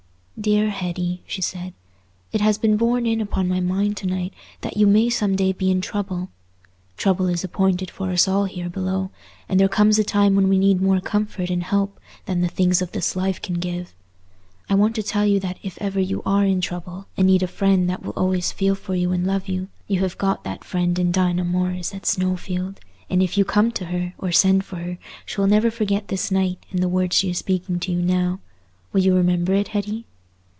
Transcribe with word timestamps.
"Dear 0.41 0.71
Hetty," 0.71 1.21
she 1.27 1.39
said, 1.43 1.75
"It 2.31 2.41
has 2.41 2.57
been 2.57 2.75
borne 2.75 3.05
in 3.05 3.21
upon 3.21 3.47
my 3.47 3.59
mind 3.59 3.95
to 3.97 4.07
night 4.07 4.33
that 4.61 4.75
you 4.75 4.87
may 4.87 5.07
some 5.07 5.35
day 5.35 5.53
be 5.53 5.69
in 5.69 5.81
trouble—trouble 5.81 7.27
is 7.27 7.43
appointed 7.43 7.91
for 7.91 8.09
us 8.09 8.27
all 8.27 8.45
here 8.45 8.67
below, 8.67 9.11
and 9.47 9.59
there 9.59 9.67
comes 9.69 9.99
a 9.99 10.03
time 10.03 10.33
when 10.35 10.49
we 10.49 10.57
need 10.57 10.81
more 10.81 10.99
comfort 10.99 11.51
and 11.51 11.61
help 11.61 11.99
than 12.25 12.41
the 12.41 12.47
things 12.47 12.81
of 12.81 12.91
this 12.91 13.15
life 13.15 13.39
can 13.39 13.59
give. 13.59 13.93
I 14.67 14.73
want 14.73 14.95
to 14.95 15.03
tell 15.03 15.27
you 15.27 15.39
that 15.41 15.59
if 15.61 15.77
ever 15.79 15.99
you 15.99 16.23
are 16.25 16.43
in 16.43 16.59
trouble, 16.59 17.05
and 17.15 17.27
need 17.27 17.43
a 17.43 17.47
friend 17.47 17.87
that 17.91 18.01
will 18.01 18.13
always 18.13 18.51
feel 18.51 18.73
for 18.73 18.95
you 18.95 19.11
and 19.11 19.27
love 19.27 19.47
you, 19.47 19.67
you 19.87 19.99
have 19.99 20.17
got 20.17 20.43
that 20.43 20.63
friend 20.63 20.97
in 20.97 21.11
Dinah 21.11 21.45
Morris 21.45 21.93
at 21.93 22.07
Snowfield, 22.07 22.79
and 23.11 23.21
if 23.21 23.37
you 23.37 23.45
come 23.45 23.71
to 23.73 23.85
her, 23.85 24.15
or 24.17 24.31
send 24.31 24.65
for 24.65 24.77
her, 24.77 24.97
she'll 25.23 25.45
never 25.45 25.69
forget 25.69 26.07
this 26.07 26.31
night 26.31 26.65
and 26.71 26.81
the 26.81 26.89
words 26.89 27.15
she 27.15 27.29
is 27.29 27.37
speaking 27.37 27.79
to 27.81 27.91
you 27.91 28.01
now. 28.01 28.39
Will 28.91 29.01
you 29.01 29.13
remember 29.15 29.53
it, 29.53 29.67
Hetty?" 29.67 30.07